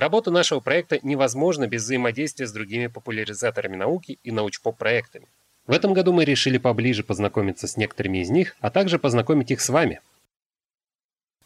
[0.00, 5.28] Работа нашего проекта невозможна без взаимодействия с другими популяризаторами науки и научпоп-проектами.
[5.66, 9.60] В этом году мы решили поближе познакомиться с некоторыми из них, а также познакомить их
[9.60, 10.00] с вами.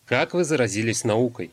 [0.06, 1.50] Как вы заразились наукой?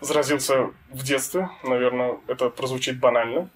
[0.00, 3.50] Заразился в детстве, наверное, это прозвучит банально.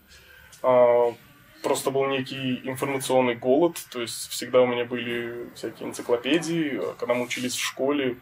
[0.65, 1.15] А,
[1.63, 6.81] просто был некий информационный голод, то есть всегда у меня были всякие энциклопедии.
[6.99, 8.17] Когда мы учились в школе,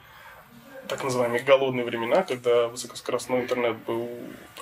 [0.88, 4.08] так называемые голодные времена, когда высокоскоростной интернет был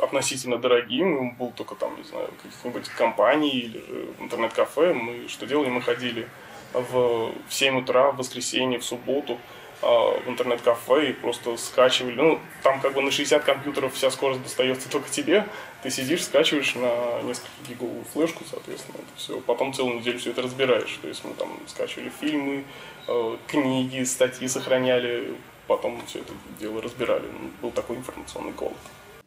[0.03, 3.83] относительно дорогим, он был только там, не знаю, каких-нибудь компаний или
[4.19, 5.69] интернет-кафе, мы что делали?
[5.69, 6.29] Мы ходили
[6.73, 9.39] в 7 утра, в воскресенье, в субботу
[9.83, 12.15] а, в интернет-кафе и просто скачивали.
[12.15, 15.47] Ну, там как бы на 60 компьютеров вся скорость достается только тебе.
[15.83, 19.41] Ты сидишь, скачиваешь на несколько гиговую флешку, соответственно, это все.
[19.41, 20.99] Потом целую неделю все это разбираешь.
[21.03, 22.65] То есть мы там скачивали фильмы,
[23.07, 25.35] э, книги, статьи сохраняли,
[25.67, 27.25] потом все это дело разбирали.
[27.41, 28.77] Ну, был такой информационный голод.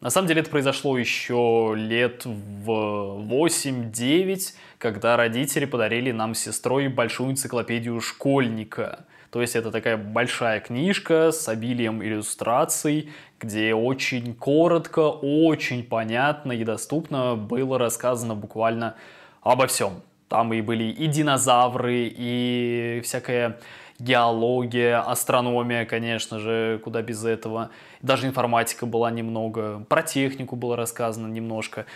[0.00, 6.88] На самом деле это произошло еще лет в 8-9, когда родители подарили нам с сестрой
[6.88, 9.04] большую энциклопедию школьника.
[9.30, 16.64] То есть это такая большая книжка с обилием иллюстраций, где очень коротко, очень понятно и
[16.64, 18.96] доступно было рассказано буквально
[19.42, 20.02] обо всем.
[20.28, 23.60] Там и были и динозавры, и всякая
[24.00, 27.70] геология, астрономия, конечно же, куда без этого.
[28.02, 31.86] Даже информатика была немного, про технику было рассказано немножко,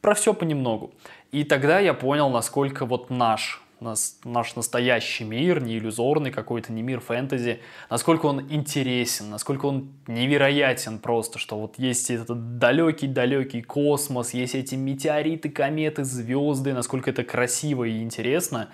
[0.00, 0.92] про все понемногу.
[1.32, 7.00] И тогда я понял, насколько вот наш наш настоящий мир, не иллюзорный какой-то, не мир
[7.00, 14.54] фэнтези, насколько он интересен, насколько он невероятен просто, что вот есть этот далекий-далекий космос, есть
[14.54, 18.68] эти метеориты, кометы, звезды, насколько это красиво и интересно.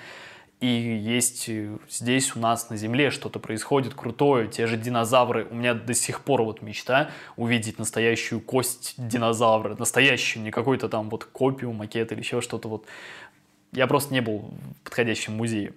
[0.64, 5.46] И есть э, здесь у нас на Земле что-то происходит крутое, те же динозавры.
[5.50, 11.10] У меня до сих пор вот мечта увидеть настоящую кость динозавра, настоящую, не какой-то там
[11.10, 12.86] вот копию, макет или еще что-то вот.
[13.72, 15.74] Я просто не был в подходящем музее.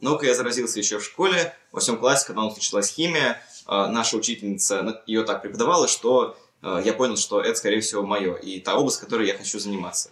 [0.00, 1.54] Ну-ка, я заразился еще в школе.
[1.70, 6.38] В восьмом классе, когда у нас началась химия, э, наша учительница ее так преподавала, что
[6.62, 10.10] э, я понял, что это, скорее всего, мое, и та область, которой я хочу заниматься.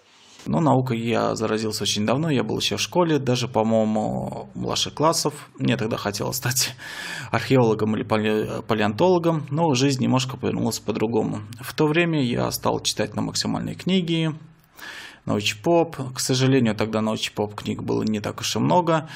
[0.50, 5.50] Ну, наукой я заразился очень давно, я был еще в школе, даже, по-моему, младших классов.
[5.58, 6.74] Мне тогда хотелось стать
[7.30, 11.40] археологом или палеонтологом, но жизнь немножко повернулась по-другому.
[11.60, 14.32] В то время я стал читать на максимальные книги,
[15.26, 16.14] научпоп.
[16.14, 19.06] К сожалению, тогда научпоп книг было не так уж и много.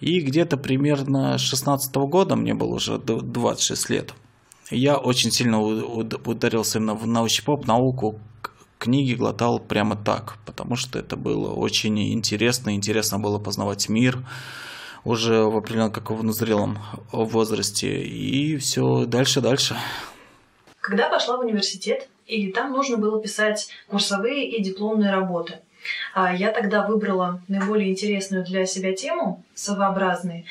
[0.00, 4.14] И где-то примерно с 16 года, мне было уже 26 лет,
[4.72, 8.18] я очень сильно ударился именно в научпоп, науку,
[8.82, 14.18] книги глотал прямо так, потому что это было очень интересно, интересно было познавать мир
[15.04, 16.78] уже в определенном, как в назрелом
[17.12, 19.76] возрасте, и все дальше-дальше.
[20.80, 25.60] Когда пошла в университет, и там нужно было писать курсовые и дипломные работы.
[26.12, 30.44] А я тогда выбрала наиболее интересную для себя тему, совообразные,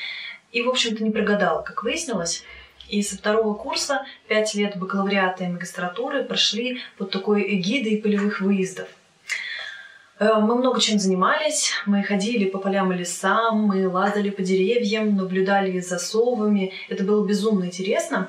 [0.52, 2.44] и, в общем-то, не прогадала, как выяснилось.
[2.92, 8.86] И со второго курса пять лет бакалавриата и магистратуры прошли под такой эгидой полевых выездов.
[10.18, 11.72] Э, мы много чем занимались.
[11.86, 16.74] Мы ходили по полям и лесам, мы лазали по деревьям, наблюдали за совами.
[16.90, 18.28] Это было безумно интересно.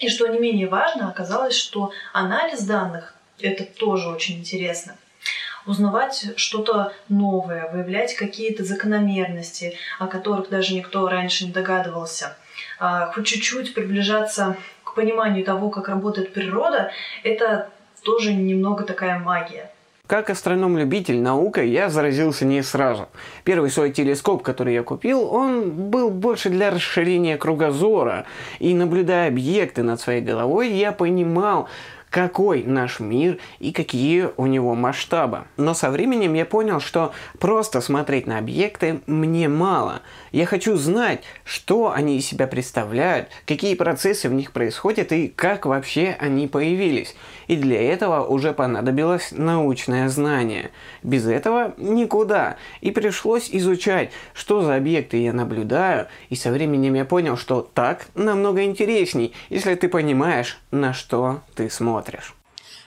[0.00, 4.96] И что не менее важно, оказалось, что анализ данных– это тоже очень интересно.
[5.64, 12.36] Узнавать что-то новое, выявлять какие-то закономерности, о которых даже никто раньше не догадывался.
[12.78, 16.90] А, хоть чуть-чуть приближаться к пониманию того, как работает природа,
[17.22, 17.68] это
[18.02, 19.70] тоже немного такая магия.
[20.06, 23.08] Как астроном-любитель наукой я заразился не сразу.
[23.42, 28.24] Первый свой телескоп, который я купил, он был больше для расширения кругозора.
[28.60, 31.68] И наблюдая объекты над своей головой, я понимал,
[32.16, 35.40] какой наш мир и какие у него масштабы.
[35.58, 40.00] Но со временем я понял, что просто смотреть на объекты мне мало.
[40.32, 45.66] Я хочу знать, что они из себя представляют, какие процессы в них происходят и как
[45.66, 47.14] вообще они появились.
[47.48, 50.70] И для этого уже понадобилось научное знание.
[51.02, 52.56] Без этого никуда.
[52.80, 58.06] И пришлось изучать, что за объекты я наблюдаю, и со временем я понял, что так
[58.14, 62.34] намного интересней, если ты понимаешь, на что ты смотришь.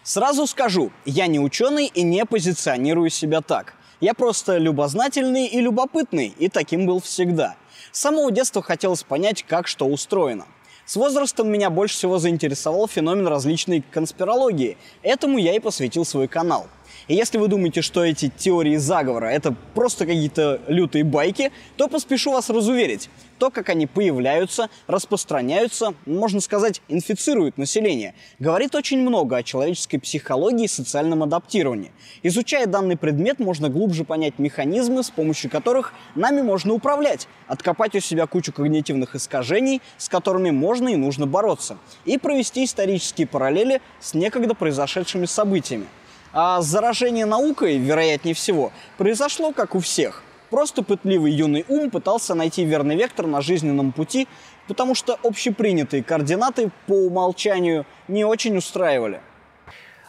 [0.03, 3.73] Сразу скажу, я не ученый и не позиционирую себя так.
[3.99, 7.55] Я просто любознательный и любопытный, и таким был всегда.
[7.91, 10.45] С самого детства хотелось понять, как что устроено–
[10.89, 14.75] с возрастом меня больше всего заинтересовал феномен различной конспирологии.
[15.03, 16.65] Этому я и посвятил свой канал.
[17.09, 22.31] И если вы думаете, что эти теории заговора это просто какие-то лютые байки, то поспешу
[22.31, 23.09] вас разуверить.
[23.39, 30.65] То, как они появляются, распространяются, можно сказать, инфицируют население, говорит очень много о человеческой психологии
[30.65, 31.91] и социальном адаптировании.
[32.21, 38.01] Изучая данный предмет, можно глубже понять механизмы, с помощью которых нами можно управлять, откопать у
[38.01, 44.13] себя кучу когнитивных искажений, с которыми можно и нужно бороться, и провести исторические параллели с
[44.13, 45.87] некогда произошедшими событиями.
[46.31, 50.23] А заражение наукой, вероятнее всего, произошло, как у всех.
[50.49, 54.27] Просто пытливый юный ум пытался найти верный вектор на жизненном пути,
[54.67, 59.21] потому что общепринятые координаты по умолчанию не очень устраивали.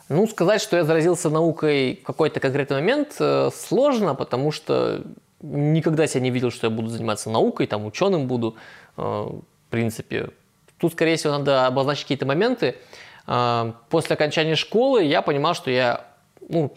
[0.08, 5.04] Ну, сказать, что я заразился наукой в какой-то конкретный момент, э, сложно, потому что
[5.40, 8.56] никогда себя не видел, что я буду заниматься наукой, там, ученым буду,
[8.96, 10.30] э, в принципе.
[10.78, 12.76] Тут, скорее всего, надо обозначить какие-то моменты.
[13.26, 16.09] Э, после окончания школы я понимал, что я
[16.48, 16.72] ну,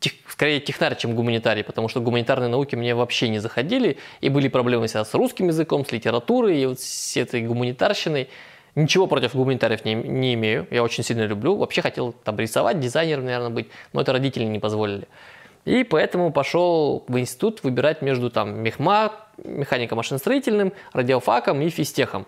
[0.00, 4.48] тех, скорее технарь, чем гуманитарий, потому что гуманитарные науки мне вообще не заходили, и были
[4.48, 8.28] проблемы с русским языком, с литературой, и вот с этой гуманитарщиной.
[8.76, 11.56] Ничего против гуманитариев не, не имею, я очень сильно люблю.
[11.56, 15.08] Вообще хотел там рисовать, дизайнером, наверное, быть, но это родители не позволили.
[15.64, 22.26] И поэтому пошел в институт выбирать между там мехма, механико-машиностроительным, радиофаком и физтехом.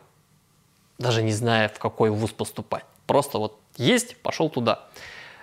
[0.99, 2.85] Даже не зная, в какой вуз поступать.
[3.07, 4.89] Просто вот есть, пошел туда.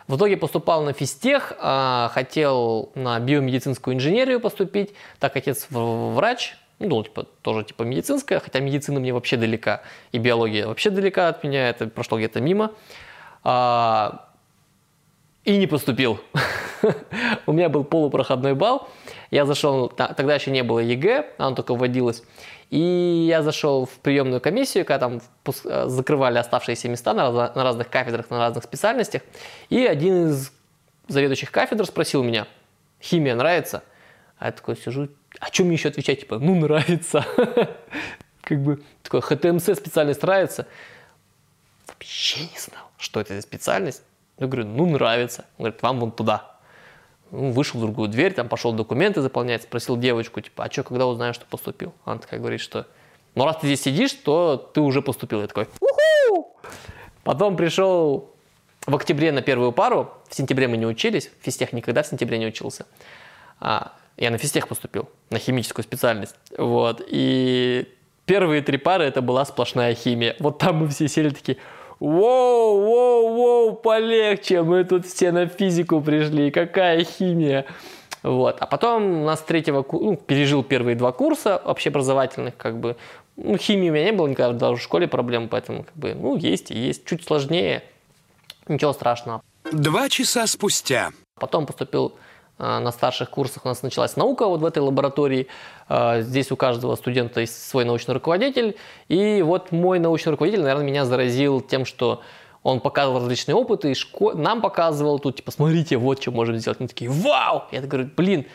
[0.10, 7.04] В итоге поступал на физтех, а, хотел на биомедицинскую инженерию поступить, так отец врач, ну,
[7.04, 11.70] типа, тоже типа медицинская, хотя медицина мне вообще далека, и биология вообще далека от меня,
[11.70, 12.72] это прошло где-то мимо.
[13.44, 14.29] А,
[15.46, 16.20] и не поступил.
[17.46, 18.88] У меня был полупроходной балл.
[19.32, 22.24] Я зашел, тогда еще не было ЕГЭ, оно только вводилось.
[22.70, 25.22] И я зашел в приемную комиссию, когда там
[25.66, 29.24] э, закрывали оставшиеся места на, разных кафедрах, на разных специальностях.
[29.70, 30.52] И один из
[31.08, 32.48] заведующих кафедр спросил меня,
[33.02, 33.84] химия нравится?
[34.38, 35.10] А я такой сижу,
[35.40, 36.22] а что мне еще отвечать?
[36.22, 37.26] Типа, ну нравится.
[38.42, 40.68] Как бы такой ХТМС специальность нравится.
[41.88, 44.04] Вообще не знал, что это за специальность.
[44.40, 45.46] Я говорю, ну нравится.
[45.58, 46.56] Он говорит, вам вон туда.
[47.32, 51.06] Ну, вышел в другую дверь, там пошел документы заполнять, спросил девочку, типа, а что, когда
[51.06, 51.94] узнаешь, что поступил?
[52.04, 52.88] Она такая говорит, что
[53.36, 55.42] ну раз ты здесь сидишь, то ты уже поступил.
[55.42, 56.58] Я такой, уху!
[57.24, 58.34] Потом пришел
[58.88, 62.48] в октябре на первую пару, в сентябре мы не учились, физтех никогда в сентябре не
[62.48, 62.88] учился.
[63.60, 66.36] А, я на физтех поступил, на химическую специальность.
[66.58, 67.88] Вот, и
[68.26, 70.36] первые три пары это была сплошная химия.
[70.40, 71.58] Вот там мы все сели такие,
[72.00, 77.66] Воу, воу, воу, полегче, мы тут все на физику пришли, какая химия.
[78.24, 78.58] Вот.
[78.60, 82.96] А потом у нас третьего, ну, пережил первые два курса общеобразовательных, как бы,
[83.36, 86.38] ну, химии у меня не было никогда даже в школе проблем, поэтому, как бы, ну,
[86.38, 87.84] есть и есть, чуть сложнее,
[88.68, 89.42] ничего страшного.
[89.72, 91.12] Два часа спустя.
[91.36, 92.14] Потом поступил
[92.60, 95.48] на старших курсах у нас началась наука вот в этой лаборатории.
[95.88, 98.76] А, здесь у каждого студента есть свой научный руководитель.
[99.08, 102.22] И вот мой научный руководитель, наверное, меня заразил тем, что
[102.62, 104.34] он показывал различные опыты, и шко...
[104.34, 106.80] нам показывал тут, типа, смотрите, вот что можем сделать.
[106.80, 107.64] Мы такие, вау!
[107.72, 108.46] Я говорю, блин,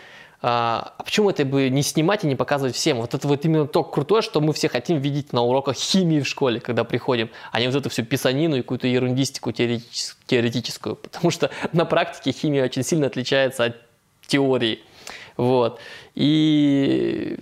[0.42, 2.98] а, а почему это бы не снимать и не показывать всем?
[2.98, 6.28] Вот это вот именно то крутое, что мы все хотим видеть на уроках химии в
[6.28, 10.96] школе, когда приходим, а не вот эту всю писанину и какую-то ерундистику теоретическую.
[10.96, 13.76] Потому что на практике химия очень сильно отличается от
[14.26, 14.80] теории.
[15.36, 15.80] Вот.
[16.14, 17.38] И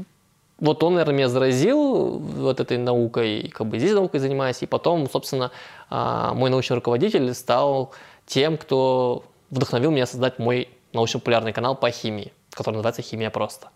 [0.58, 5.10] вот он, наверное, меня заразил вот этой наукой, как бы здесь наукой занимаюсь, и потом,
[5.10, 5.50] собственно,
[5.90, 7.92] а, мой научный руководитель стал
[8.26, 13.70] тем, кто вдохновил меня создать мой научно-популярный канал по химии, который называется «Химия просто».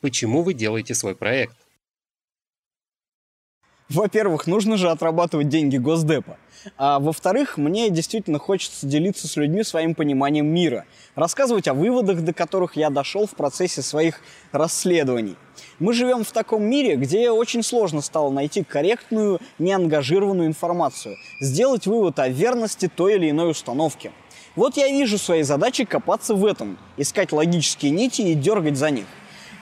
[0.00, 1.56] Почему вы делаете свой проект?
[3.88, 6.36] Во-первых, нужно же отрабатывать деньги Госдепа.
[6.76, 12.34] А во-вторых, мне действительно хочется делиться с людьми своим пониманием мира, рассказывать о выводах, до
[12.34, 14.20] которых я дошел в процессе своих
[14.52, 15.36] расследований.
[15.78, 22.18] Мы живем в таком мире, где очень сложно стало найти корректную, неангажированную информацию, сделать вывод
[22.18, 24.12] о верности той или иной установки.
[24.54, 29.06] Вот я вижу своей задачей копаться в этом, искать логические нити и дергать за них.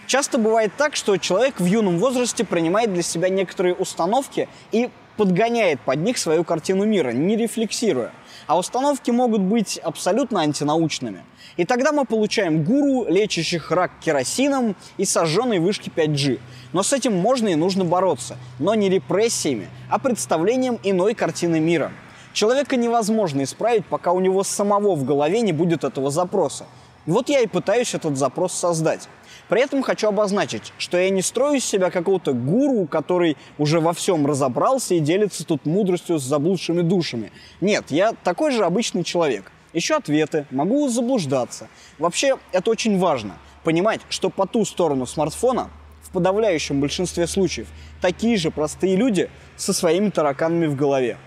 [0.06, 5.80] Часто бывает так, что человек в юном возрасте принимает для себя некоторые установки и подгоняет
[5.80, 8.12] под них свою картину мира, не рефлексируя.
[8.46, 11.24] А установки могут быть абсолютно антинаучными.
[11.56, 16.38] И тогда мы получаем гуру, лечащих рак керосином и сожженной вышки 5G.
[16.72, 18.36] Но с этим можно и нужно бороться.
[18.60, 21.90] Но не репрессиями, а представлением иной картины мира.
[22.32, 26.66] Человека невозможно исправить, пока у него самого в голове не будет этого запроса.
[27.06, 29.08] Вот я и пытаюсь этот запрос создать.
[29.48, 33.92] При этом хочу обозначить, что я не строю из себя какого-то гуру, который уже во
[33.92, 37.30] всем разобрался и делится тут мудростью с заблудшими душами.
[37.60, 39.52] Нет, я такой же обычный человек.
[39.72, 41.68] ищу ответы, могу заблуждаться.
[41.98, 43.36] Вообще, это очень важно.
[43.62, 45.70] Понимать, что по ту сторону смартфона
[46.02, 47.68] в подавляющем большинстве случаев
[48.00, 51.18] такие же простые люди со своими тараканами в голове.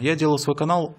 [0.00, 0.96] Я делаю свой канал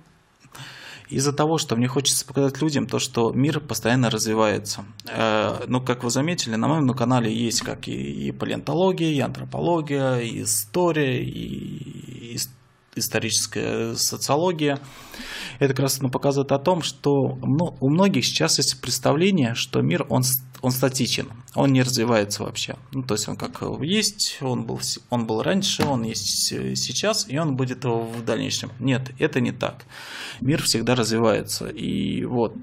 [1.09, 4.85] из-за того, что мне хочется показать людям то, что мир постоянно развивается.
[5.07, 10.43] Э, ну, как вы заметили, на моем канале есть как и, палеонтология, и антропология, и
[10.43, 11.94] история, и
[12.95, 14.79] историческая социология.
[15.59, 17.37] Это как раз ну, показывает о том, что
[17.79, 20.23] у многих сейчас есть представление, что мир, он,
[20.61, 22.75] он статичен, он не развивается вообще.
[22.91, 27.37] Ну, то есть он как есть, он был, он был раньше, он есть сейчас, и
[27.37, 28.71] он будет в дальнейшем.
[28.79, 29.85] Нет, это не так.
[30.41, 31.67] Мир всегда развивается.
[31.67, 32.55] И вот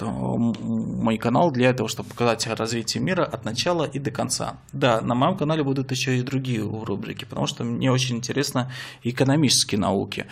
[0.00, 4.58] мой канал для того, чтобы показать развитие мира от начала и до конца.
[4.72, 8.70] Да, на моем канале будут еще и другие рубрики, потому что мне очень интересно
[9.02, 10.26] экономические науки.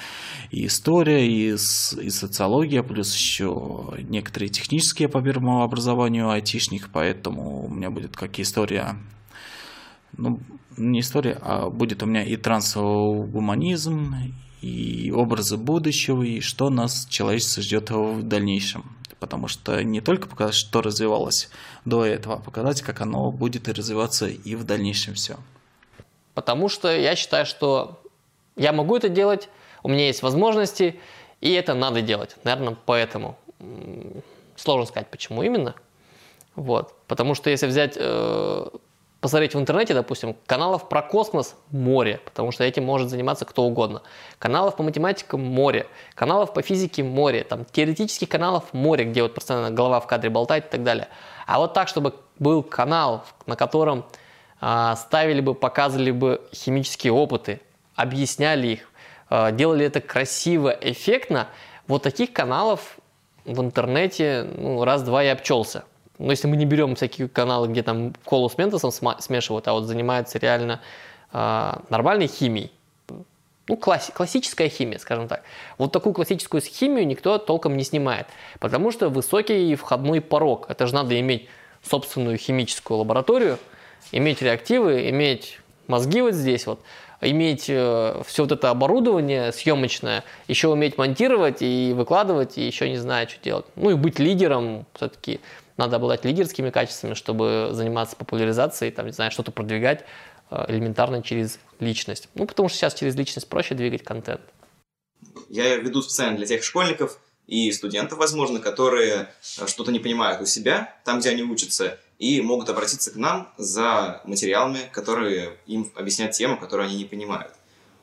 [0.51, 7.69] И история, и, и социология, плюс еще некоторые технические по первому образованию айтишник, поэтому у
[7.69, 8.97] меня будет как история
[10.17, 10.39] ну,
[10.77, 14.15] не история, а будет у меня и трансгуманизм,
[14.61, 18.85] и образы будущего, и что нас человечество ждет в дальнейшем
[19.21, 21.49] потому что не только показать, что развивалось
[21.85, 25.37] до этого, а показать, как оно будет развиваться и в дальнейшем все.
[26.35, 28.01] Потому что я считаю, что
[28.57, 29.49] я могу это делать,
[29.83, 30.99] у меня есть возможности,
[31.41, 32.37] и это надо делать.
[32.45, 33.37] Наверное, поэтому.
[34.57, 35.75] Сложно сказать, почему именно.
[36.55, 36.95] Вот.
[37.07, 38.67] Потому что если взять э,
[39.25, 44.03] посмотреть в интернете, допустим, каналов про космос– море, потому что этим может заниматься кто угодно.
[44.39, 45.87] Каналов по математике– море.
[46.15, 47.43] Каналов по физике– море.
[47.43, 51.09] Там, теоретических каналов– море, где вот постоянно голова в кадре болтает и так далее.
[51.47, 54.05] А вот так, чтобы был канал, на котором
[54.61, 57.63] а, ставили бы, показывали бы химические опыты,
[57.95, 58.91] объясняли их,
[59.31, 61.49] а, делали это красиво, эффектно,
[61.87, 62.99] вот таких каналов
[63.47, 65.85] в интернете ну, раз-два и обчелся.
[66.19, 69.85] Но если мы не берем всякие каналы, где там колу с ментосом смешивают, а вот
[69.85, 70.81] занимаются реально
[71.33, 72.71] э, нормальной химией,
[73.67, 75.43] ну, класс, классическая химия, скажем так.
[75.79, 78.27] Вот такую классическую химию никто толком не снимает,
[78.61, 80.67] потому что высокий входной порог.
[80.69, 81.49] Это же надо иметь
[81.83, 83.59] собственную химическую лабораторию,
[84.13, 86.81] иметь реактивы, иметь мозги вот здесь вот,
[87.21, 92.99] иметь э, все вот это оборудование съемочное, еще уметь монтировать и выкладывать, и еще не
[92.99, 93.67] знаю, что делать.
[93.77, 95.41] Ну и быть лидером все-таки
[95.77, 100.05] надо обладать лидерскими качествами, чтобы заниматься популяризацией, там, не знаю, что-то продвигать
[100.51, 102.29] э, элементарно через личность.
[102.35, 104.43] Ну, потому что сейчас через личность проще двигать контент.
[105.49, 109.29] Я веду специально для тех школьников и студентов, возможно, которые
[109.59, 113.53] э, что-то не понимают у себя, там, где они учатся, и могут обратиться к нам
[113.59, 117.53] за материалами, которые им объяснят тему, которую они не понимают.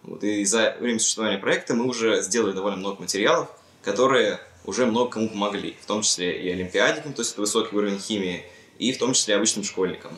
[0.04, 3.50] Вот, и за время существования проекта мы уже сделали довольно много материалов,
[3.84, 8.00] которые уже много кому помогли, в том числе и олимпиадикам, то есть это высокий уровень
[8.00, 8.44] химии,
[8.80, 10.18] и в том числе обычным школьникам.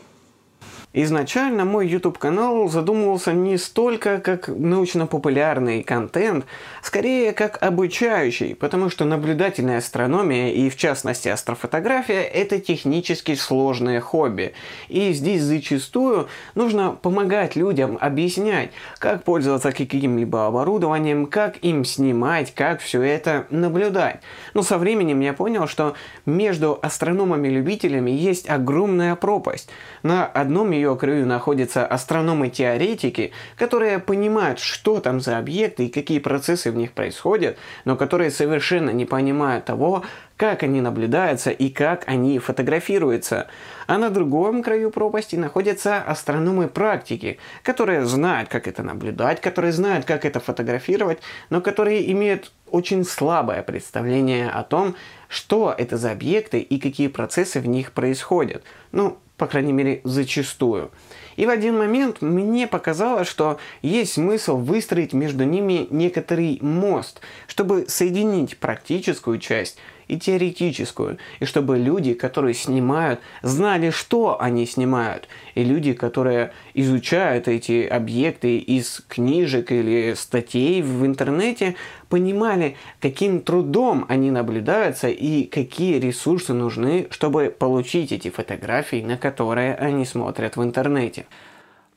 [0.96, 6.46] Изначально мой YouTube-канал задумывался не столько как научно-популярный контент,
[6.84, 14.54] скорее как обучающий, потому что наблюдательная астрономия и в частности астрофотография– это технически сложное хобби.
[14.88, 18.70] И здесь зачастую нужно помогать людям объяснять,
[19.00, 24.20] как пользоваться каким-либо оборудованием, как им снимать, как все это наблюдать.
[24.54, 25.96] Но со временем я понял, что
[26.28, 29.70] между астрономами-любителями есть огромная пропасть.
[30.04, 36.20] На одном ее ее краю находятся астрономы-теоретики, которые понимают, что там за объекты и какие
[36.20, 40.04] процессы в них происходят, но которые совершенно не понимают того,
[40.38, 43.48] как они наблюдаются и как они фотографируются.
[43.88, 50.06] А на другом краю пропасти находятся астрономы практики, которые знают, как это наблюдать, которые знают,
[50.06, 54.96] как это фотографировать, но которые имеют очень слабое представление о том,
[55.28, 58.64] что это за объекты и какие процессы в них происходят.
[58.92, 60.90] Ну, по крайней мере, зачастую.
[61.36, 67.84] И в один момент мне показалось, что есть смысл выстроить между ними некоторый мост, чтобы
[67.90, 75.64] соединить практическую часть и теоретическую, и чтобы люди, которые снимают, знали, что они снимают, и
[75.64, 81.76] люди, которые изучают эти объекты из книжек или статей в интернете,
[82.10, 89.76] понимали, каким трудом они наблюдаются и какие ресурсы нужны, чтобы получить эти фотографии, на которые
[89.76, 91.26] они смотрят в интернете.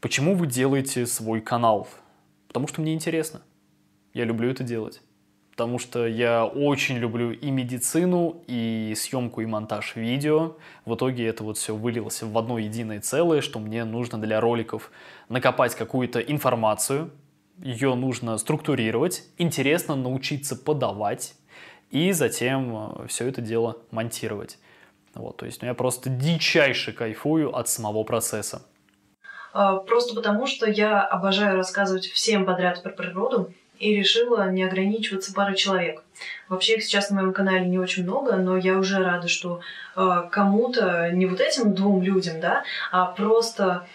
[0.01, 1.89] Почему вы делаете свой канал?
[2.49, 3.43] Потому что мне интересно.
[4.15, 5.01] Я люблю это делать
[5.57, 10.57] потому что я очень люблю и медицину, и съемку, и монтаж видео.
[10.85, 14.91] В итоге это вот все вылилось в одно единое целое, что мне нужно для роликов
[15.31, 17.11] накопать какую-то информацию,
[17.59, 21.35] ее нужно структурировать, интересно научиться подавать,
[21.91, 24.59] и затем все это дело монтировать.
[25.15, 28.61] Вот, то есть ну, я просто дичайше кайфую от самого процесса.
[29.55, 35.33] А, просто потому, что я обожаю рассказывать всем подряд про природу и решила не ограничиваться
[35.33, 36.03] парой человек.
[36.49, 39.61] Вообще их сейчас на моем канале не очень много, но я уже рада, что
[39.97, 43.87] э, кому-то, не вот этим двум людям, да, а просто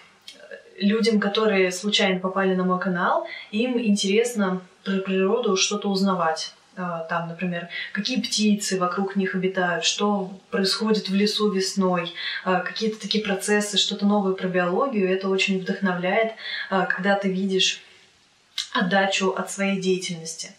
[0.81, 6.53] людям, которые случайно попали на мой канал, им интересно про природу что-то узнавать.
[6.77, 12.13] А, там, например, какие птицы вокруг них обитают, что происходит в лесу весной,
[12.45, 15.11] а, какие-то такие процессы, что-то новое про биологию.
[15.11, 16.33] Это очень вдохновляет,
[16.69, 17.81] когда ты видишь
[18.73, 20.51] отдачу от своей деятельности.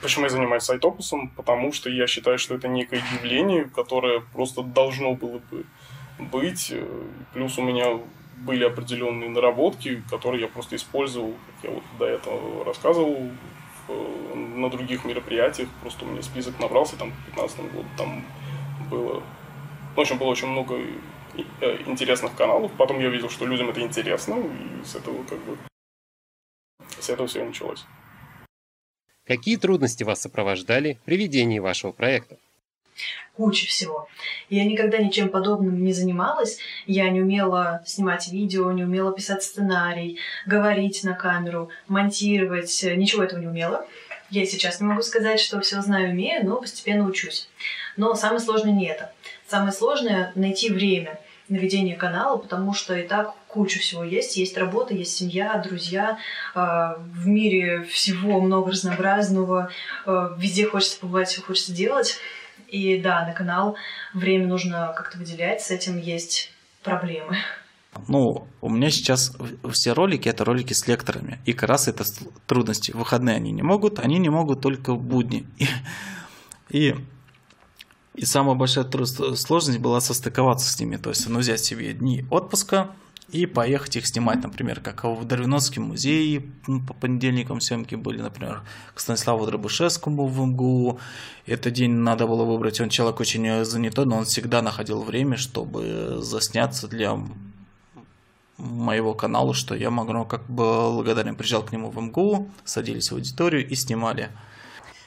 [0.00, 1.30] Почему я занимаюсь сайтопусом?
[1.30, 5.64] Потому что я считаю, что это некое явление, которое просто должно было бы
[6.18, 6.72] быть.
[7.32, 7.98] Плюс у меня
[8.38, 13.30] были определенные наработки, которые я просто использовал, как я вот до этого рассказывал,
[14.34, 15.68] на других мероприятиях.
[15.80, 17.84] Просто у меня список набрался там в 2015 году.
[17.96, 18.24] Там
[18.90, 19.22] было...
[19.96, 22.72] В общем, было очень много э, интересных каналов.
[22.76, 25.56] Потом я видел, что людям это интересно, и с этого как бы...
[27.04, 27.84] С этого все и началось.
[29.26, 32.38] Какие трудности вас сопровождали при ведении вашего проекта?
[33.36, 34.08] куча всего.
[34.48, 36.58] Я никогда ничем подобным не занималась.
[36.86, 42.82] Я не умела снимать видео, не умела писать сценарий, говорить на камеру, монтировать.
[42.96, 43.84] Ничего этого не умела.
[44.30, 47.48] Я сейчас не могу сказать, что все знаю, умею, но постепенно учусь.
[47.96, 49.12] Но самое сложное не это.
[49.48, 51.18] Самое сложное— найти время
[51.48, 54.36] на ведение канала, потому что и так куча всего есть.
[54.36, 56.18] Есть работа, есть семья, друзья.
[56.54, 59.70] А, в мире всего много разнообразного.
[60.04, 62.16] А, везде хочется побывать, все хочется делать.
[62.66, 63.76] И да, на канал
[64.12, 66.50] время нужно как-то выделять, с этим есть
[66.82, 67.36] проблемы.
[68.08, 69.36] Ну, у меня сейчас
[69.70, 71.40] все ролики это ролики с лекторами.
[71.44, 72.02] И как раз это
[72.48, 72.90] трудности.
[72.90, 75.46] В выходные они не могут, они не могут только в будни.
[76.70, 76.94] И, и,
[78.16, 78.84] и самая большая
[79.36, 80.96] сложность была состыковаться с ними.
[80.96, 82.90] То есть, ну, взять себе дни отпуска,
[83.30, 86.42] и поехать их снимать, например, как в Дарвиновском музее
[86.86, 88.62] по понедельникам съемки были, например,
[88.94, 90.98] к Станиславу Дробышевскому в МГУ.
[91.46, 96.18] Этот день надо было выбрать, он человек очень занятой, но он всегда находил время, чтобы
[96.20, 97.18] засняться для
[98.56, 103.14] моего канала, что я могу, как бы благодарен, приезжал к нему в МГУ, садились в
[103.14, 104.30] аудиторию и снимали.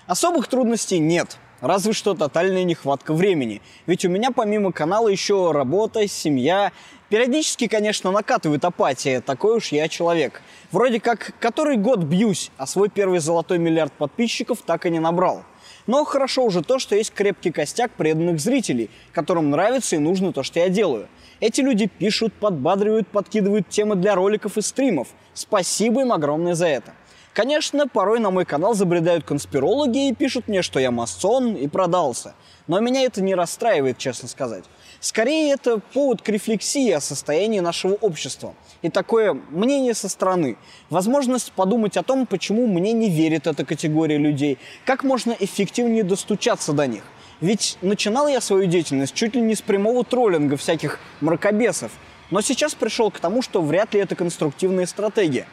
[0.05, 1.37] Особых трудностей нет.
[1.59, 3.61] Разве что тотальная нехватка времени.
[3.87, 6.71] Ведь у меня помимо канала еще работа, семья.
[7.09, 9.21] Периодически, конечно, накатывает апатия.
[9.21, 10.41] Такой уж я человек.
[10.71, 15.43] Вроде как который год бьюсь, а свой первый золотой миллиард подписчиков так и не набрал.
[15.85, 20.43] Но хорошо уже то, что есть крепкий костяк преданных зрителей, которым нравится и нужно то,
[20.43, 21.07] что я делаю.
[21.39, 25.07] Эти люди пишут, подбадривают, подкидывают темы для роликов и стримов.
[25.33, 26.93] Спасибо им огромное за это.
[27.37, 32.33] Конечно, порой на мой канал забредают конспирологи и пишут мне, что я масон и продался.
[32.65, 34.63] Но меня это не расстраивает, честно сказать.
[34.99, 38.55] Скорее, это повод к рефлексии о состоянии нашего общества.
[38.81, 40.57] И такое мнение со стороны.
[40.89, 46.73] Возможность подумать о том, почему мне не верит эта категория людей, как можно эффективнее достучаться
[46.73, 47.03] до них.
[47.39, 51.91] Ведь начинал я свою деятельность чуть ли не с прямого троллинга всяких мракобесов.
[52.31, 55.45] Но сейчас пришел к тому, что вряд ли это конструктивная стратегия.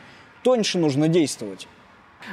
[0.44, 1.66] Тоньше нужно действовать.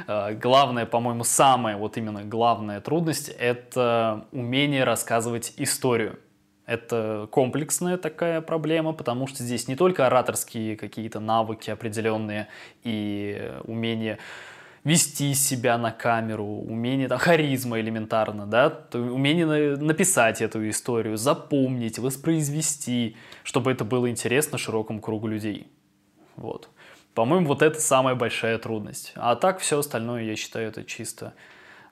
[0.06, 6.18] Э, главная, по-моему, самая вот именно главная трудность– это умение рассказывать историю.
[6.66, 12.48] Это комплексная такая проблема, потому что здесь не только ораторские какие-то навыки определенные
[12.84, 14.18] и умение
[14.84, 23.16] вести себя на камеру, умение, там, харизма элементарно, да, умение написать эту историю, запомнить, воспроизвести,
[23.42, 25.68] чтобы это было интересно широкому кругу людей.
[26.36, 26.68] Вот.
[27.14, 29.12] По-моему, вот это самая большая трудность.
[29.16, 31.34] А так все остальное, я считаю, это чисто...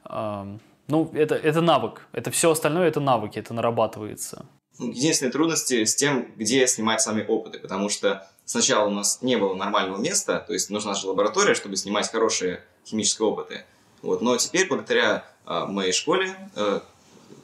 [0.04, 2.06] Э, ну, это, это навык.
[2.12, 4.46] Это все остальное, это навыки, это нарабатывается.
[4.78, 9.54] Единственные трудности с тем, где снимать сами опыты, потому что сначала у нас не было
[9.54, 13.64] нормального места, то есть нужна же лаборатория, чтобы снимать хорошие химические опыты.
[14.02, 14.22] Вот.
[14.22, 16.80] Но теперь, благодаря э, моей школе, э,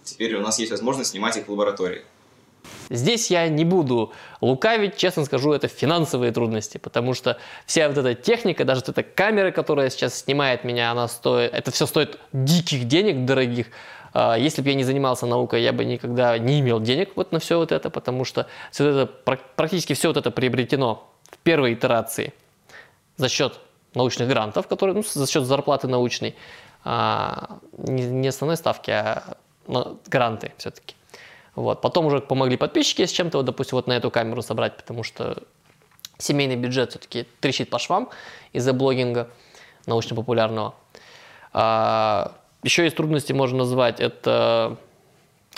[0.03, 2.05] теперь у нас есть возможность снимать их в лаборатории.
[2.90, 8.14] Здесь я не буду лукавить, честно скажу, это финансовые трудности, потому что вся вот эта
[8.14, 12.85] техника, даже вот эта камера, которая сейчас снимает меня, она стоит, это все стоит диких
[12.85, 13.66] денег, дорогих.
[14.12, 17.38] А, если бы я не занимался наукой, я бы никогда не имел денег вот на
[17.38, 19.07] все вот это, потому что все это,
[19.57, 22.33] практически все вот это приобретено в первой итерации
[23.16, 23.59] за счет
[23.94, 26.35] научных грантов, которые, ну, за счет зарплаты научной,
[26.85, 29.37] а, не основной ставки, а
[30.07, 30.95] гранты все-таки.
[31.57, 31.81] Вот.
[31.81, 35.42] Потом уже помогли подписчики с чем-то, вот, допустим, вот на эту камеру собрать, потому что
[36.19, 38.11] семейный бюджет все-таки трещит по швам
[38.53, 39.31] из-за блогинга
[39.87, 40.75] научно-популярного.
[41.53, 44.77] А, Еще есть трудности, можно назвать, это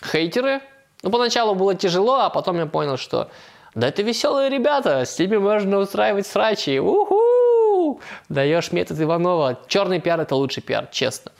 [0.04, 0.60] хейтеры.
[1.02, 3.30] Ну, поначалу было тяжело, а потом я понял, что
[3.74, 6.78] да это веселые ребята, с ними можно устраивать срачи.
[6.78, 8.00] Уху!
[8.28, 9.58] Даешь метод Иванова.
[9.66, 11.32] Черный пиар– это лучший пиар, честно.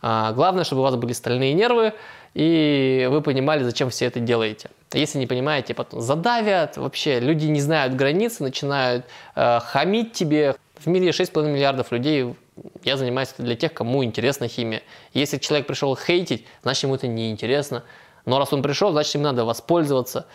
[0.00, 1.92] А, главное, чтобы у вас были стальные нервы,
[2.38, 4.70] и вы понимали, зачем все это делаете.
[4.92, 10.54] Если не понимаете, потом задавят, вообще люди не знают границы, начинают э, хамить тебе.
[10.76, 12.36] В мире 6,5 миллиардов людей,
[12.84, 14.84] я занимаюсь для тех, кому интересна химия.
[15.14, 17.82] Если человек пришел хейтить, значит ему это не интересно.
[18.24, 20.28] Но раз он пришел, значит им надо воспользоваться.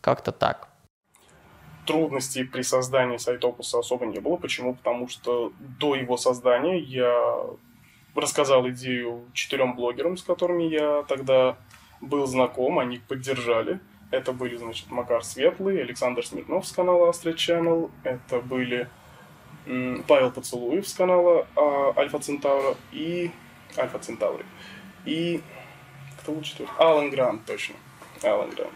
[0.00, 0.66] Как-то так.
[1.86, 4.34] Трудностей при создании сайтопуса особо не было.
[4.34, 4.74] Почему?
[4.74, 7.46] Потому что до его создания я
[8.16, 11.56] рассказал идею четырем блогерам, с которыми я тогда
[12.00, 13.80] был знаком, они поддержали.
[14.10, 18.88] Это были, значит, Макар Светлый, Александр Смирнов с канала Astra Channel, это были
[20.06, 23.32] Павел Поцелуев с канала а, Альфа Центавра и
[23.76, 24.44] Альфа Центаври.
[25.04, 25.42] И
[26.20, 26.72] кто был четвертый?
[26.78, 27.74] Алан Грант, точно.
[28.22, 28.74] Алан Грант.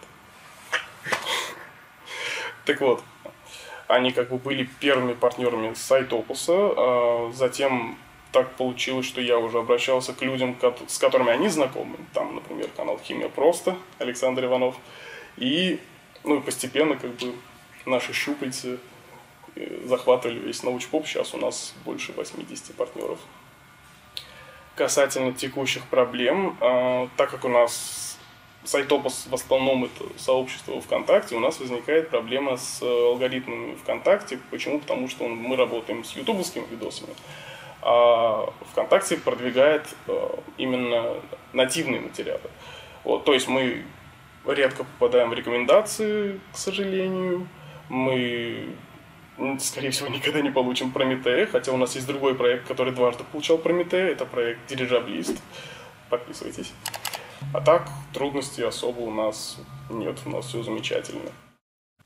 [2.65, 3.03] Так вот,
[3.87, 7.97] они как бы были первыми партнерами сайта Опуса, а затем
[8.33, 11.97] так получилось, что я уже обращался к людям, с которыми они знакомы.
[12.15, 14.77] Там, например, канал «Химия просто», Александр Иванов.
[15.37, 15.81] И,
[16.25, 17.35] ну, постепенно как бы
[17.87, 18.79] наши щупальцы
[19.57, 21.07] э, захватывали весь научпоп.
[21.07, 23.19] Сейчас у нас больше 80 партнеров.
[24.77, 28.19] Касательно текущих проблем, э, так как у нас
[28.63, 34.39] Сайтопос в основном это сообщество ВКонтакте, у нас возникает проблема с алгоритмами ВКонтакте.
[34.51, 34.79] Почему?
[34.79, 37.50] Потому что мы работаем с ютубовскими видосами а
[37.83, 41.15] ВКонтакте продвигает э, именно
[41.53, 42.51] нативные материалы.
[43.05, 43.85] Вот, то есть мы
[44.47, 47.49] редко попадаем в рекомендации, к сожалению.
[47.89, 48.77] Мы,
[49.59, 53.59] скорее всего, никогда не получим Прометея, хотя у нас есть другой проект, который дважды получал
[53.59, 55.41] Прометея, это проект Дирижаблист.
[56.11, 56.73] Подписывайтесь.
[57.55, 61.31] А так, трудностей особо у нас нет, у нас все замечательно.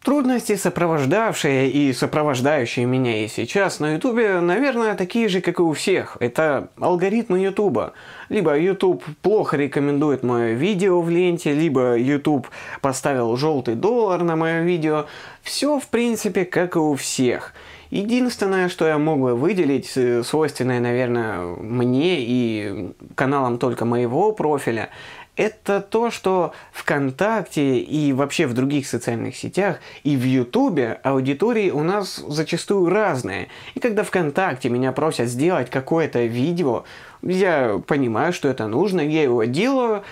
[0.05, 5.73] Трудности, сопровождавшие и сопровождающие меня и сейчас на Ютубе, наверное, такие же, как и у
[5.73, 6.19] всех.
[6.21, 7.95] Это алгоритмы Ютуба.
[8.29, 12.49] Либо YouTube плохо рекомендует мое видео в ленте, либо YouTube
[12.83, 15.07] поставил желтый доллар на мое видео.
[15.43, 17.55] Все, в принципе, как и у всех.
[17.89, 24.91] Единственное, что я мог бы выделить, э, свойственное, наверное, мне и каналам только моего профиля,
[25.37, 31.83] это то, что ВКонтакте и вообще в других социальных сетях и в Ютубе аудитории у
[31.83, 33.49] нас зачастую разные.
[33.75, 36.85] И когда ВКонтакте меня просят сделать какое-то видео,
[37.23, 40.05] я понимаю, что это нужно, я его делаю,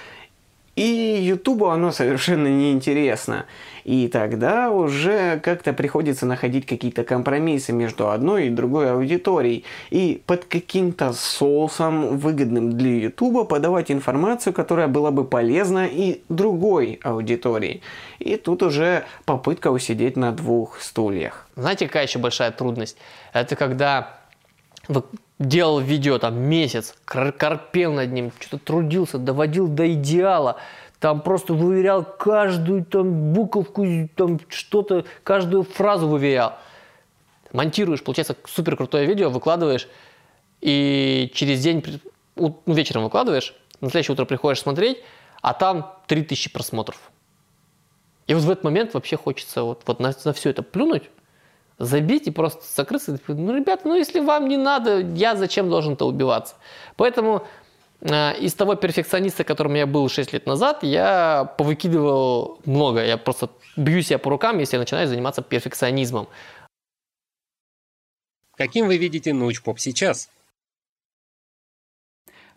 [0.74, 0.82] и
[1.22, 3.46] Ютубу оно совершенно неинтересно.
[3.84, 9.64] И тогда уже как-то приходится находить какие-то компромиссы между одной и другой аудиторией.
[9.90, 17.00] И под каким-то соусом, выгодным для Ютуба, подавать информацию, которая была бы полезна и другой
[17.02, 17.82] аудитории.
[18.18, 21.48] И тут уже попытка усидеть на двух стульях.
[21.56, 22.96] Знаете, какая еще большая трудность?
[23.32, 24.18] Это когда
[24.88, 25.02] вы
[25.38, 30.56] делал видео там месяц, корпел над ним, что-то трудился, доводил до идеала,
[31.02, 33.84] там просто выверял каждую там буковку,
[34.14, 36.54] там что-то, каждую фразу выверял.
[37.52, 39.88] Монтируешь, получается супер крутое видео, выкладываешь,
[40.60, 42.00] и через день,
[42.36, 44.98] ну, вечером выкладываешь, на следующее утро приходишь смотреть,
[45.40, 47.10] а там 3000 просмотров.
[48.28, 51.10] И вот в этот момент вообще хочется вот, вот на, на все это плюнуть,
[51.80, 53.18] забить и просто закрыться.
[53.26, 56.54] Ну, ребята, ну если вам не надо, я зачем должен-то убиваться?
[56.94, 57.44] Поэтому
[58.04, 63.04] из того перфекциониста, которым я был 6 лет назад, я повыкидывал много.
[63.04, 66.28] Я просто бью себя по рукам, если я начинаю заниматься перфекционизмом.
[68.56, 70.28] Каким вы видите научпоп сейчас?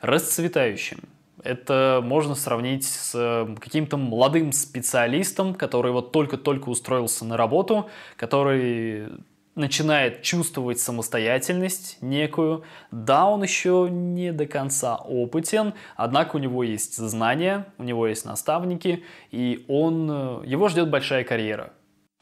[0.02, 1.00] Расцветающим.
[1.44, 9.10] Это можно сравнить с э, каким-то молодым специалистом, который вот только-только устроился на работу, который
[9.56, 12.64] начинает чувствовать самостоятельность некую.
[12.92, 18.26] Да, он еще не до конца опытен, однако у него есть знания, у него есть
[18.26, 21.74] наставники, и он, э, его ждет большая карьера.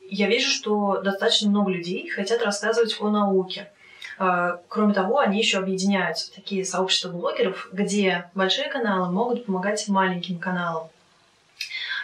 [0.09, 3.71] Я вижу, что достаточно много людей хотят рассказывать о науке.
[4.19, 9.87] А, кроме того, они еще объединяются в такие сообщества блогеров, где большие каналы могут помогать
[9.87, 10.89] маленьким каналам.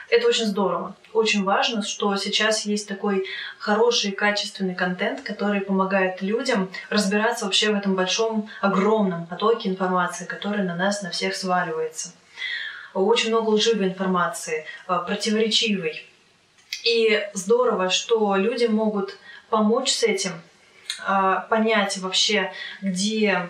[0.10, 0.96] Это очень здорово.
[1.14, 3.26] Очень важно, что сейчас есть такой
[3.60, 10.64] хороший, качественный контент, который помогает людям разбираться вообще в этом большом, огромном потоке информации, который
[10.64, 12.14] на нас, на всех сваливается.
[12.94, 16.06] Очень много лживой информации, а, противоречивой.
[16.84, 19.16] И здорово, что люди могут
[19.50, 20.32] помочь с этим,
[21.06, 23.50] а, понять вообще, где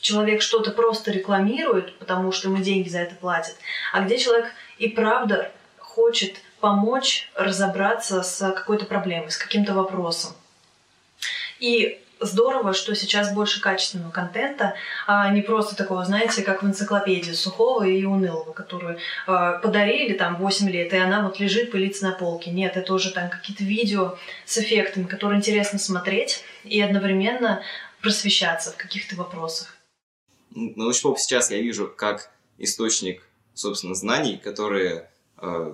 [0.00, 3.56] человек что-то просто рекламирует, потому что ему деньги за это платят,
[3.92, 4.46] а где человек
[4.78, 5.52] и правда
[5.94, 10.32] хочет помочь разобраться с какой-то проблемой, с каким-то вопросом.
[11.60, 14.74] И здорово, что сейчас больше качественного контента,
[15.06, 20.36] а не просто такого, знаете, как в энциклопедии сухого и унылого, которую э, подарили там
[20.36, 22.50] 8 лет, и она вот лежит, пылится на полке.
[22.50, 27.62] Нет, это уже там какие-то видео с эффектами, которые интересно смотреть и одновременно
[28.00, 29.76] просвещаться в каких-то вопросах.
[30.50, 33.22] Научпоп сейчас я вижу как источник,
[33.54, 35.08] собственно, знаний, которые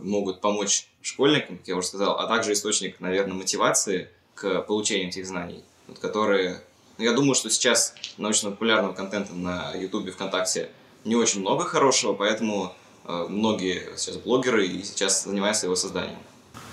[0.02, 5.26] могут помочь школьникам, как я уже сказал, а также источник, наверное, мотивации к получению этих
[5.26, 6.60] знаний вот, которые...
[6.98, 10.70] Ну, я думаю, что сейчас научно-популярного контента на YouTube, ВКонтакте
[11.04, 12.74] не очень много хорошего, поэтому
[13.06, 16.18] э, многие сейчас блогеры и сейчас занимаются его созданием.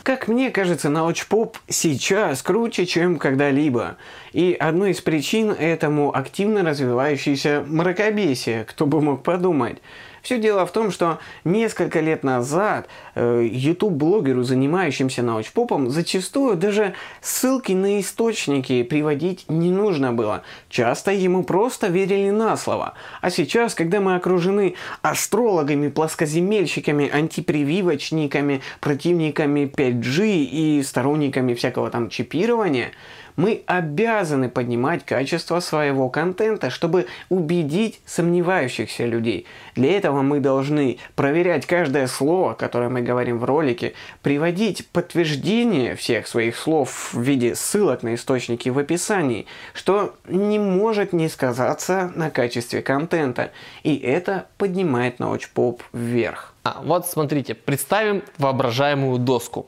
[0.04, 3.98] Как мне кажется, научпоп сейчас круче, чем когда-либо.
[4.32, 9.80] И одной из причин этому активно развивающееся мракобесие, кто бы мог подумать.
[10.28, 17.72] Все дело в том, что несколько лет назад э, YouTube-блогеру, занимающимся научпопом, зачастую даже ссылки
[17.72, 20.44] на источники приводить не нужно было.
[20.68, 22.96] Часто ему просто верили на слово.
[23.22, 32.92] А сейчас, когда мы окружены астрологами, плоскоземельщиками, антипрививочниками, противниками 5G и сторонниками всякого там чипирования,
[33.38, 39.46] мы обязаны поднимать качество своего контента, чтобы убедить сомневающихся людей.
[39.76, 46.28] Для этого мы должны проверять каждое слово, которое мы говорим в ролике, приводить подтверждение всех
[46.28, 52.32] своих слов в виде ссылок на источники в описании, что не может не сказаться на
[52.32, 53.52] качестве контента.
[53.84, 56.56] И это поднимает научпоп вверх.
[56.64, 59.68] А, вот смотрите, представим воображаемую доску.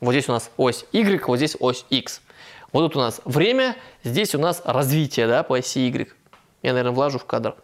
[0.00, 2.20] Вот здесь у нас ось Y, вот здесь ось X.
[2.72, 6.08] Вот тут у нас время, здесь у нас развитие да, по оси Y.
[6.62, 7.56] Я, наверное, влажу в кадр.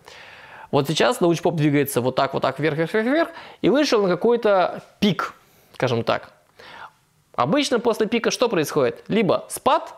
[0.71, 3.29] Вот сейчас научпоп двигается вот так, вот так, вверх, вверх, вверх, вверх,
[3.63, 5.35] и вышел на какой-то пик,
[5.75, 6.33] скажем так.
[7.35, 9.05] Обычно после пика что происходит?
[9.09, 9.95] Либо спад,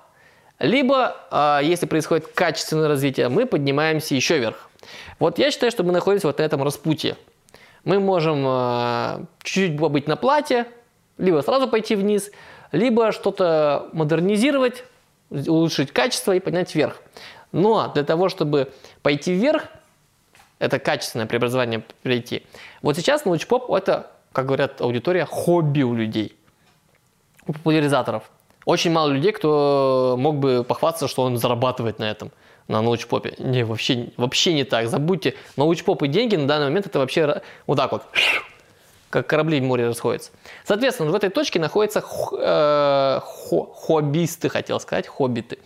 [0.58, 4.68] либо, э, если происходит качественное развитие, мы поднимаемся еще вверх.
[5.18, 7.16] Вот я считаю, что мы находимся вот на этом распутье.
[7.84, 10.66] Мы можем э, чуть-чуть побыть на плате,
[11.16, 12.30] либо сразу пойти вниз,
[12.72, 14.84] либо что-то модернизировать,
[15.30, 17.00] улучшить качество и поднять вверх.
[17.52, 19.64] Но для того, чтобы пойти вверх,
[20.58, 22.44] это качественное преобразование прийти.
[22.82, 26.36] Вот сейчас научпоп– это, как говорят аудитория, хобби у людей,
[27.46, 28.30] у популяризаторов.
[28.64, 32.32] Очень мало людей, кто мог бы похвастаться, что он зарабатывает на этом,
[32.66, 33.34] на научпопе.
[33.38, 34.88] Не, вообще, вообще не так.
[34.88, 38.02] Забудьте, научпоп и деньги на данный момент это вообще вот так вот
[39.10, 40.30] как корабли в море расходятся.
[40.64, 45.58] Соответственно, в этой точке находятся э, хоббисты, хотел сказать, хоббиты.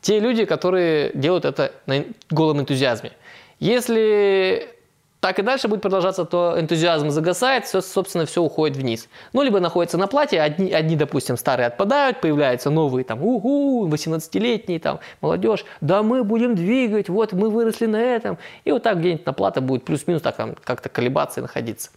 [0.00, 3.12] Те люди, которые делают это на голом энтузиазме.
[3.58, 4.74] Если
[5.20, 9.08] так и дальше будет продолжаться, то энтузиазм загасает, все, собственно, все уходит вниз.
[9.34, 14.80] Ну, либо находятся на плате, одни, одни, допустим, старые отпадают, появляются новые, там, угу, 18-летние,
[14.80, 18.38] там, молодежь, да мы будем двигать, вот мы выросли на этом.
[18.64, 21.90] И вот так где-нибудь на плата будет плюс-минус так как-то колебаться и находиться.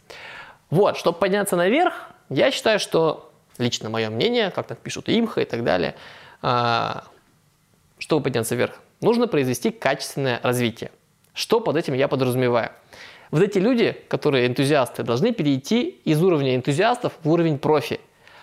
[0.74, 1.94] Вот, чтобы подняться наверх,
[2.30, 5.94] я считаю, что, лично мое мнение, как так пишут имха и так далее,
[6.42, 7.04] а,
[8.00, 10.90] чтобы подняться вверх, нужно произвести качественное развитие.
[11.36, 12.72] Что под этим я подразумеваю?
[13.30, 18.00] Вот эти люди, которые энтузиасты, должны перейти из уровня энтузиастов в уровень профи.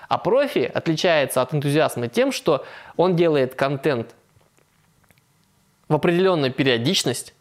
[0.08, 2.64] А профи отличается от энтузиазма тем, что
[2.96, 4.14] он делает контент
[5.88, 7.34] в определенную периодичность,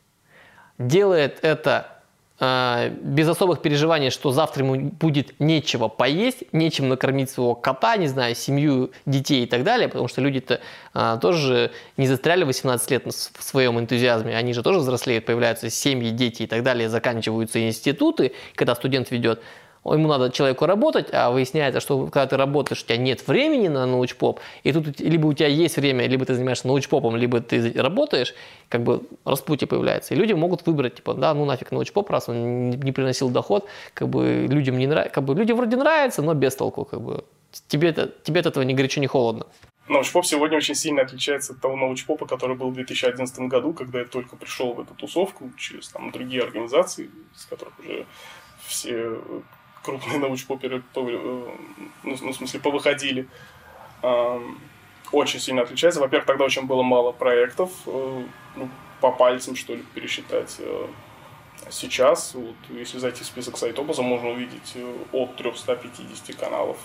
[0.80, 1.99] делает это
[2.39, 8.34] без особых переживаний, что завтра ему будет нечего поесть, нечем накормить своего кота, не знаю,
[8.34, 10.62] семью, детей и так далее, потому что люди-то
[10.93, 16.12] а, тоже не застряли 18 лет в своем энтузиазме, они же тоже взрослеют, появляются семьи,
[16.12, 19.41] дети и так далее, заканчиваются институты, когда студент ведет
[19.86, 23.86] ему надо человеку работать, а выясняется, что когда ты работаешь, у тебя нет времени на
[23.86, 28.34] научпоп, и тут либо у тебя есть время, либо ты занимаешься научпопом, либо ты работаешь,
[28.68, 30.13] как бы распутье появляется.
[30.13, 34.10] И люди могут выбрать, типа, да, ну нафиг научпоп, раз он не приносил доход, как
[34.10, 37.24] бы людям не нравится, как бы люди вроде нравятся, но без толку, как бы.
[37.68, 39.48] Тебе, это, тебе от этого ни горячо, ни холодно.
[39.88, 44.06] Научпоп сегодня очень сильно отличается от того научпопа, который был в 2011 году, когда я
[44.06, 48.06] только пришел в эту тусовку через там, другие организации, с которых уже
[48.68, 49.18] все
[49.84, 51.56] крупные научпоперы, э,
[52.04, 53.28] ну, в смысле, повыходили,
[55.12, 56.00] очень сильно отличается.
[56.00, 58.24] Во-первых, тогда очень было мало проектов, э,
[58.56, 58.70] ну,
[59.02, 60.58] по пальцам, что ли, пересчитать.
[60.60, 60.88] Э,
[61.70, 64.78] сейчас, вот, если зайти в список сайтопоза, можно увидеть
[65.12, 66.78] от 350 каналов.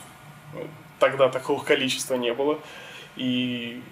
[0.98, 2.58] Тогда такого количества не было.
[3.16, 3.82] И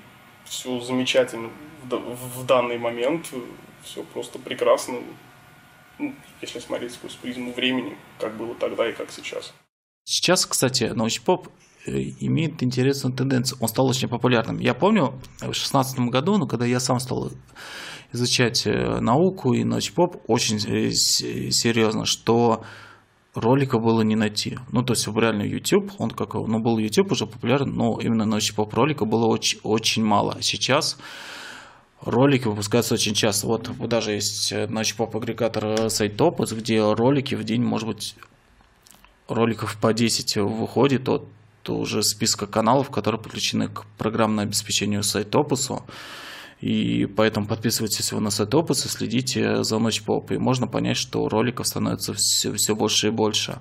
[0.45, 1.51] все замечательно
[1.85, 3.31] в данный момент.
[3.83, 5.01] все просто прекрасно,
[5.99, 9.53] ну, если смотреть сквозь призму времени, как было тогда и как сейчас.
[10.05, 11.49] Сейчас, кстати, научпоп
[11.87, 13.59] э, имеет интересную тенденцию.
[13.61, 14.59] Он стал очень популярным.
[14.59, 17.31] Я помню в 2016 году, ну, когда я сам стал
[18.13, 22.65] изучать э, науку и научпоп очень э, серьезно, что
[23.35, 24.59] ролика было не найти.
[24.71, 28.75] Ну, то есть, реально YouTube, он как, ну, был YouTube уже популярен, но именно научпоп
[28.75, 30.39] ролика было очень, очень мало.
[30.41, 30.99] Сейчас
[32.05, 33.47] ролики выпускаются очень часто.
[33.47, 38.17] Вот даже есть научпоп агрегатор сайт Topus, где ролики в день, может быть,
[39.29, 41.25] роликов по 10 выходит от
[41.69, 45.83] уже списка каналов, которые подключены к программному обеспечению сайта Opus.
[46.61, 50.33] И поэтому подписывайтесь вы на сайт Opus и следите за Ночь Поп.
[50.33, 53.59] И можно понять, что роликов становится все, все больше и больше.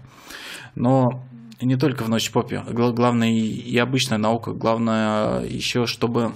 [0.76, 1.24] Но
[1.62, 2.64] не только в Ночь Попе.
[2.70, 4.52] Главное и обычная наука.
[4.52, 6.34] Главное еще, чтобы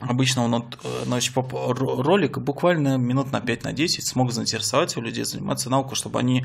[0.00, 0.64] Обычно он
[1.06, 6.20] значит, ролик буквально минут на 5 на 10 смог заинтересовать у людей заниматься наукой, чтобы
[6.20, 6.44] они,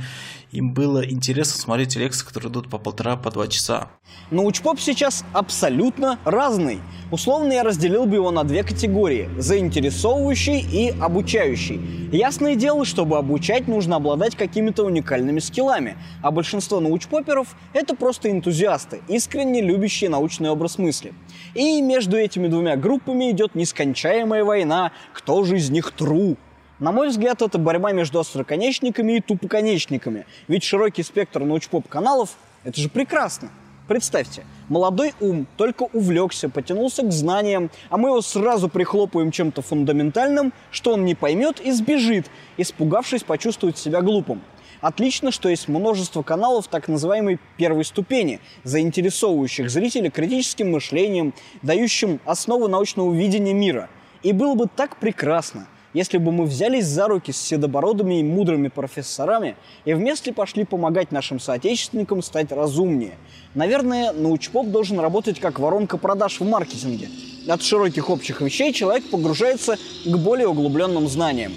[0.51, 3.89] им было интересно смотреть лекции, которые идут по полтора, по два часа.
[4.31, 6.81] Научпоп сейчас абсолютно разный.
[7.11, 12.09] Условно я разделил бы его на две категории– заинтересовывающий и обучающий.
[12.11, 19.01] Ясное дело, чтобы обучать, нужно обладать какими-то уникальными скиллами, а большинство научпоперов– это просто энтузиасты,
[19.07, 21.13] искренне любящие научный образ мысли.
[21.53, 26.37] И между этими двумя группами идет нескончаемая война, кто же из них тру.
[26.79, 32.31] На мой взгляд, это борьба между остроконечниками и тупоконечниками, ведь широкий спектр научпоп-каналов–
[32.63, 33.49] это же прекрасно.
[33.87, 40.53] Представьте, молодой ум только увлекся, потянулся к знаниям, а мы его сразу прихлопываем чем-то фундаментальным,
[40.71, 44.41] что он не поймет и сбежит, испугавшись почувствовать себя глупым.
[44.83, 52.67] Отлично, что есть множество каналов так называемой первой ступени, заинтересовывающих зрителя критическим мышлением, дающим основы
[52.67, 53.89] научного видения мира.
[54.23, 58.67] И было бы так прекрасно, если бы мы взялись за руки с седобородыми и мудрыми
[58.67, 63.13] профессорами и вместе пошли помогать нашим соотечественникам стать разумнее.
[63.55, 67.07] Наверное, научпоп должен работать как воронка продаж в маркетинге.
[67.47, 71.53] От широких общих вещей человек погружается к более углубленным знаниям.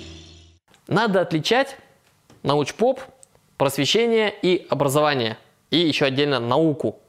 [0.86, 1.76] Надо отличать
[2.44, 3.00] научпоп
[3.56, 5.38] просвещение и образование.
[5.70, 7.00] И еще отдельно науку.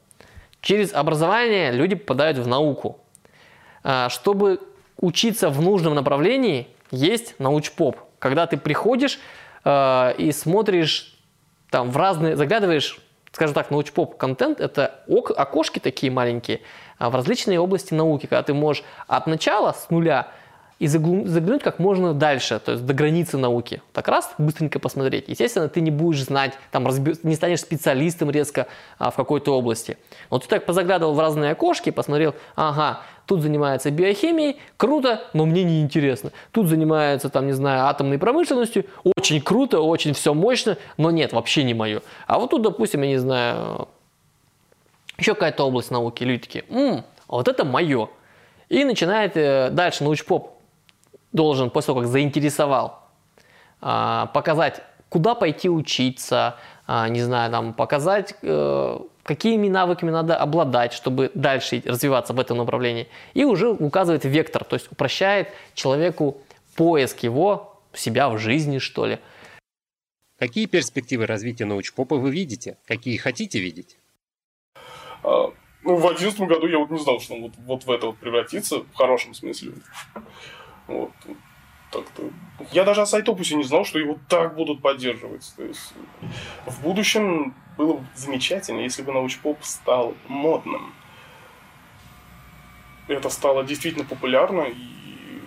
[0.61, 2.99] Через образование люди попадают в науку.
[3.83, 4.59] А, чтобы
[4.99, 7.97] учиться в нужном направлении, есть научпоп.
[8.19, 9.19] Когда ты приходишь
[9.63, 11.17] э, и смотришь
[11.69, 12.99] там в разные, заглядываешь,
[13.31, 15.03] скажем так, научпоп контент, это
[15.35, 16.61] окошки такие маленькие
[16.99, 20.31] в различные области науки, когда ты можешь от начала, с нуля,
[20.79, 23.81] и заглянуть как можно дальше, то есть до границы науки.
[23.93, 25.25] Так раз, быстренько посмотреть.
[25.27, 26.87] Естественно, ты не будешь знать, там,
[27.23, 28.67] не станешь специалистом резко
[28.99, 29.97] а, в какой-то области.
[30.29, 35.63] Но ты так позаглядывал в разные окошки, посмотрел, ага, тут занимается биохимией, круто, но мне
[35.63, 36.31] не интересно.
[36.51, 38.85] Тут занимается, там, не знаю, атомной промышленностью,
[39.17, 42.03] очень круто, очень все мощно, но нет, вообще не мое.
[42.27, 43.87] А вот тут, допустим, я не знаю,
[45.17, 48.09] еще какая-то область науки, люди такие, м-м, вот это мое.
[48.69, 50.56] И начинает э, дальше научпоп
[51.31, 52.99] должен, после того, как заинтересовал,
[53.81, 60.93] а, показать, куда пойти учиться, а, не знаю, там, показать, э, какими навыками надо обладать,
[60.93, 63.07] чтобы дальше развиваться в этом направлении.
[63.33, 66.41] И уже указывает вектор, то есть упрощает человеку
[66.75, 69.19] поиск его, себя в жизни, что ли.
[70.39, 72.77] Какие перспективы развития научпопа вы видите?
[72.85, 73.97] Какие хотите видеть?
[75.23, 75.51] А,
[75.83, 78.17] ну, в 2011 году я вот не знал, что он вот, вот в это вот
[78.17, 79.73] превратится, в хорошем смысле.
[80.87, 81.11] Вот.
[81.91, 82.23] Так-то.
[82.71, 85.53] Я даже о сайтопусе не знал, что его так будут поддерживать.
[85.55, 85.93] То есть,
[86.65, 90.93] в будущем было бы замечательно, если бы научпоп стал модным.
[93.07, 95.41] Это стало действительно популярно, и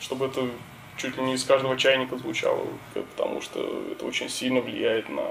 [0.00, 0.50] чтобы это
[0.96, 3.60] чуть ли не из каждого чайника звучало, потому что
[3.92, 5.22] это очень сильно влияет на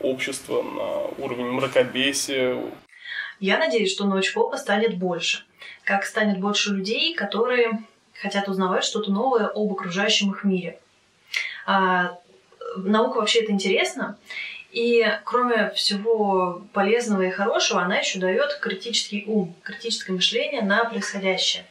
[0.00, 2.56] общество, на уровень мракобесия.
[3.40, 5.44] Я надеюсь, что научпопа станет больше.
[5.82, 7.82] Как станет больше людей, которые
[8.20, 10.78] хотят узнавать что-то новое об окружающем их мире.
[11.66, 12.18] А,
[12.76, 14.18] наука вообще это интересно,
[14.72, 21.64] и кроме всего полезного и хорошего, она еще дает критический ум, критическое мышление на происходящее.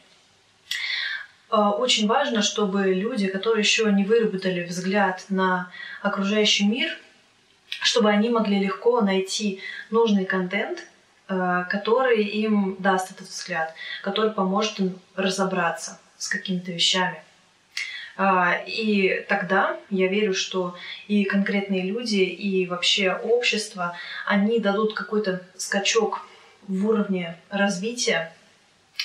[1.50, 5.70] А, очень важно, чтобы люди, которые еще не выработали взгляд на
[6.02, 6.96] окружающий мир,
[7.68, 10.84] чтобы они могли легко найти нужный контент,
[11.28, 17.22] а, который им даст этот взгляд, который поможет им разобраться с какими-то вещами.
[18.16, 20.74] А, и тогда я верю, что
[21.06, 23.96] и конкретные люди, и вообще общество,
[24.26, 26.26] они дадут какой-то скачок
[26.66, 28.32] в уровне развития,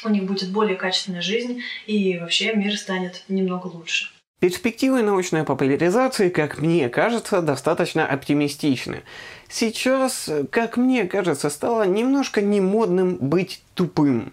[0.05, 4.09] у них будет более качественная жизнь, и вообще мир станет немного лучше.
[4.39, 9.01] Перспективы научной популяризации, как мне кажется, достаточно оптимистичны.
[9.49, 14.32] Сейчас, как мне кажется, стало немножко немодным быть тупым.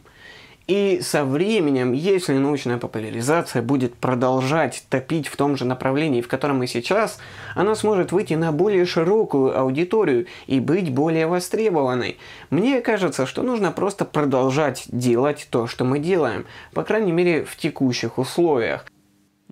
[0.67, 6.61] И со временем, если научная популяризация будет продолжать топить в том же направлении, в котором
[6.65, 7.19] и сейчас,
[7.55, 12.19] она сможет выйти на более широкую аудиторию и быть более востребованной.
[12.51, 17.57] Мне кажется, что нужно просто продолжать делать то, что мы делаем, по крайней мере в
[17.57, 18.87] текущих условиях.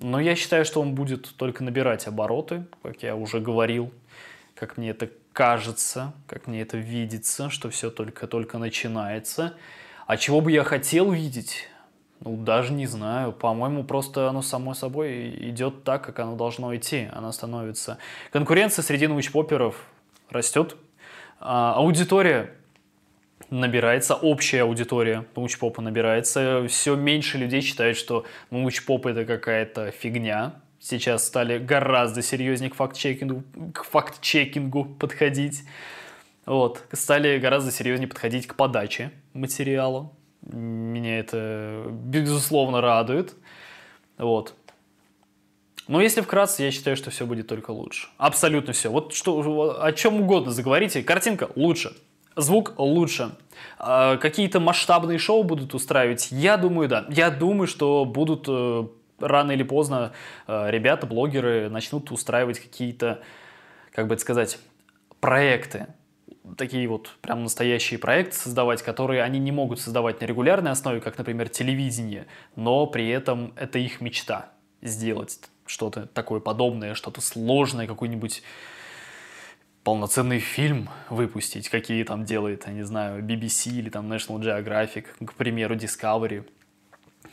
[0.00, 3.92] Но я считаю, что он будет только набирать обороты, как я уже говорил,
[4.56, 9.54] как мне это кажется, как мне это видится, что все только-только начинается.
[10.06, 11.68] А чего бы я хотел видеть?
[12.20, 13.32] Ну, даже не знаю.
[13.32, 17.08] По-моему, просто оно само собой идет так, как оно должно идти.
[17.12, 17.98] Оно становится...
[18.32, 19.86] Конкуренция среди научпоперов
[20.30, 20.76] растет.
[21.40, 22.54] А, аудитория
[23.50, 26.66] набирается, общая аудитория научпопа набирается.
[26.68, 30.54] Все меньше людей считают, что научпоп это какая-то фигня.
[30.80, 33.42] Сейчас стали гораздо серьезнее к факт-чекингу,
[33.72, 35.62] к факт-чекингу подходить.
[36.46, 36.82] Вот.
[36.92, 40.12] Стали гораздо серьезнее подходить к подаче материала.
[40.42, 43.34] Меня это, безусловно, радует.
[44.18, 44.54] Вот.
[45.86, 48.08] Но если вкратце, я считаю, что все будет только лучше.
[48.16, 48.90] Абсолютно все.
[48.90, 51.02] Вот что, о чем угодно заговорите.
[51.02, 51.94] Картинка лучше.
[52.36, 53.32] Звук лучше.
[53.78, 56.28] А, какие-то масштабные шоу будут устраивать?
[56.30, 57.06] Я думаю, да.
[57.10, 58.86] Я думаю, что будут э,
[59.20, 60.12] рано или поздно
[60.46, 63.20] э, ребята, блогеры начнут устраивать какие-то,
[63.92, 64.58] как бы это сказать,
[65.20, 65.86] проекты.
[66.58, 71.16] Такие вот прям настоящие проекты создавать, которые они не могут создавать на регулярной основе, как,
[71.16, 78.42] например, телевидение, но при этом это их мечта сделать что-то такое подобное, что-то сложное, какой-нибудь
[79.84, 85.34] полноценный фильм выпустить, какие там делает, я не знаю, BBC или там National Geographic, к
[85.34, 86.48] примеру, Discovery,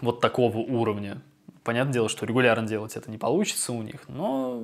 [0.01, 1.22] вот такого уровня.
[1.64, 4.64] Понятное дело, что регулярно делать это не получится у них, но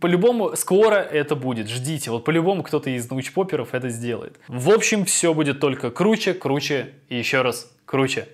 [0.00, 4.38] по-любому скоро это будет, ждите, вот по-любому кто-то из научпоперов это сделает.
[4.48, 8.28] В общем, все будет только круче, круче и еще раз круче.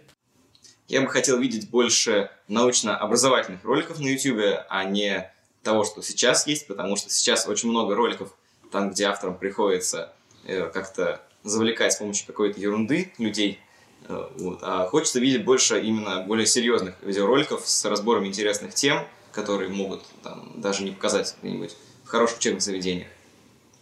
[0.89, 5.31] Я бы хотел видеть больше научно-образовательных роликов на YouTube, а не
[5.63, 8.35] того, что сейчас есть, потому что сейчас очень много роликов,
[8.71, 10.13] там, где авторам приходится
[10.45, 13.61] э, как-то завлекать с помощью какой-то ерунды людей.
[14.09, 14.59] Э, вот.
[14.63, 20.53] А хочется видеть больше именно более серьезных видеороликов с разбором интересных тем, которые могут там,
[20.57, 21.75] даже не показать где-нибудь
[22.05, 23.09] в хороших учебных заведениях.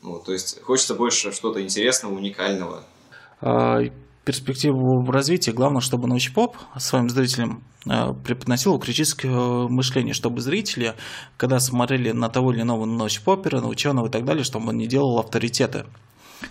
[0.02, 2.84] Вот, то есть хочется больше что-то интересного, уникального.
[3.40, 3.80] А,
[4.24, 10.94] перспективу развития, главное, чтобы научпоп своим зрителям э, преподносил критическое э, мышление, чтобы зрители,
[11.36, 14.86] когда смотрели на того или иного научпопера, на ученого и так далее, чтобы он не
[14.86, 15.86] делал авторитеты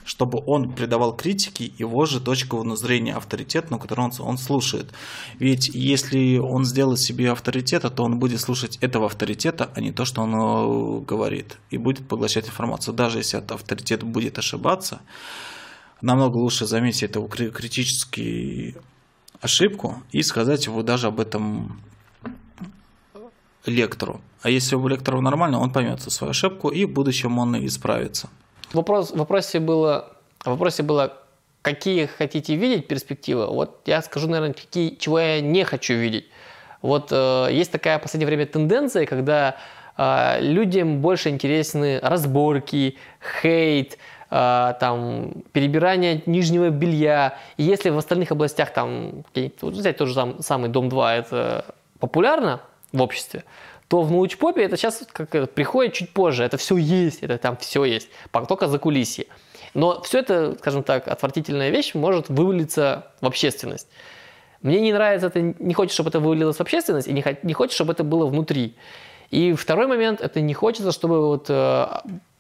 [0.06, 4.92] чтобы он придавал критике его же точку зрения авторитетную, которую он, он слушает.
[5.40, 10.06] Ведь если он сделает себе авторитета, то он будет слушать этого авторитета, а не то,
[10.06, 12.94] что он э, говорит, и будет поглощать информацию.
[12.94, 15.02] Даже если этот авторитет будет ошибаться,
[16.02, 18.76] намного лучше заметить эту критическую
[19.42, 21.82] ошибку и сказать его даже об этом
[23.66, 24.22] лектору.
[24.42, 28.30] А если у лектора нормально, он поймет свою ошибку и в будущем он исправится.
[28.74, 30.14] Вопрос, в вопросе было,
[30.44, 31.14] в вопросе было,
[31.62, 33.48] какие хотите видеть перспективы.
[33.48, 36.26] Вот я скажу, наверное, какие, чего я не хочу видеть.
[36.82, 39.58] Вот э, есть такая в последнее время тенденция, когда
[39.98, 42.98] э, людям больше интересны разборки,
[43.42, 43.98] хейт,
[44.30, 47.38] э, там, перебирание нижнего белья.
[47.58, 51.66] И если в остальных областях, там, взять тот же сам, самый Дом-2, это
[52.00, 52.62] популярно
[52.94, 53.44] в обществе,
[53.90, 56.44] то в научпопе это сейчас как это, приходит чуть позже.
[56.44, 58.08] Это все есть, это там все есть,
[58.48, 59.26] только за кулисье.
[59.74, 63.88] Но все это, скажем так, отвратительная вещь может вывалиться в общественность.
[64.62, 67.76] Мне не нравится это, не хочется, чтобы это вывалилось в общественность, и не, не хочется,
[67.76, 68.76] чтобы это было внутри.
[69.32, 71.88] И второй момент, это не хочется, чтобы вот э,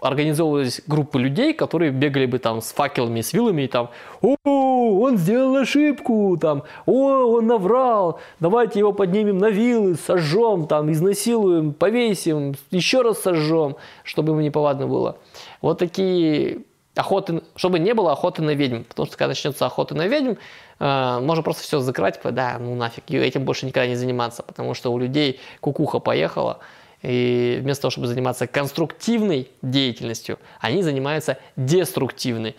[0.01, 5.17] организовывались группы людей, которые бегали бы там с факелами, с вилами и там, о, он
[5.17, 12.55] сделал ошибку, там, о, он наврал, давайте его поднимем на вилы, сожжем, там, изнасилуем, повесим,
[12.71, 15.17] еще раз сожжем, чтобы ему неповадно было.
[15.61, 16.63] Вот такие
[16.95, 20.33] охоты, чтобы не было охоты на ведьм, потому что когда начнется охота на ведьм,
[20.79, 24.73] э, можно просто все закрыть, типа, да, ну нафиг, этим больше никогда не заниматься, потому
[24.73, 26.59] что у людей кукуха поехала,
[27.01, 32.55] и вместо того, чтобы заниматься конструктивной деятельностью, они занимаются деструктивной.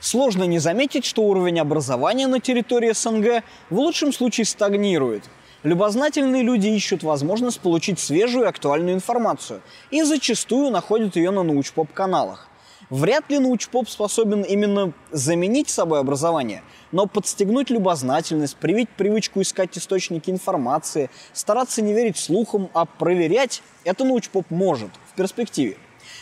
[0.00, 5.24] Сложно не заметить, что уровень образования на территории СНГ в лучшем случае стагнирует.
[5.62, 12.48] Любознательные люди ищут возможность получить свежую и актуальную информацию и зачастую находят ее на научпоп-каналах.
[12.88, 16.62] Вряд ли научпоп способен именно заменить собой образование,
[16.92, 24.04] но подстегнуть любознательность, привить привычку искать источники информации, стараться не верить слухам, а проверять– это
[24.04, 25.76] научпоп может в перспективе.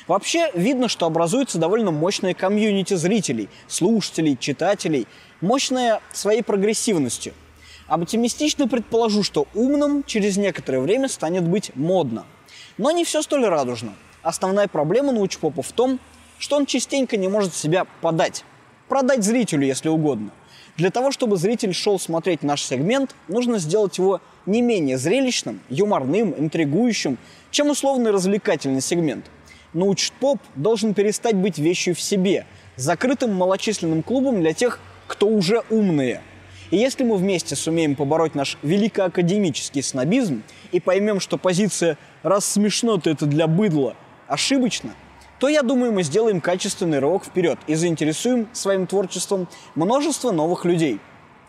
[0.09, 5.07] Вообще видно, что образуется довольно мощная комьюнити зрителей, слушателей, читателей,
[5.43, 7.35] мощная своей прогрессивностью.
[7.89, 12.25] Оптимистично предположу, что умным через некоторое время станет быть модно.
[12.79, 13.93] Но не все столь радужно.
[14.23, 16.01] Основная проблема научпопа в том,
[16.39, 18.45] что он частенько не может себя подать.
[18.89, 20.31] Продать зрителю, если угодно.
[20.77, 26.35] Для того, чтобы зритель шел смотреть наш сегмент, нужно сделать его не менее зрелищным, юморным,
[26.37, 27.17] интригующим,
[27.51, 29.27] чем условный развлекательный сегмент.
[29.73, 36.23] Научпоп должен перестать быть вещью в себе, закрытым малочисленным клубом для тех, кто уже умные.
[36.71, 43.11] И если мы вместе сумеем побороть наш великоакадемический снобизм и поймем, что позиция «раз смешно-то
[43.11, 43.95] это для быдла»
[44.27, 44.91] ошибочна,
[45.45, 51.01] то, я думаю, мы сделаем качественный рывок вперед и заинтересуем своим творчеством множество новых людей.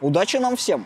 [0.02, 0.86] Удачи нам всем!